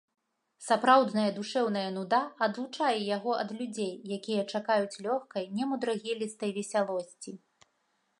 [0.67, 7.37] Сапраўдная душэўная нуда адлучае яго ад людзей, якія чакаюць лёгкай, немудрагелістай весялосці.